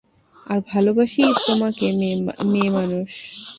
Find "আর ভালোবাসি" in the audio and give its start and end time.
0.47-1.21